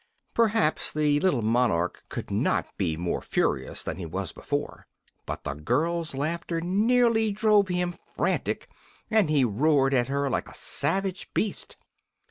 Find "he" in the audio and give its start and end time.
3.97-4.05, 9.29-9.45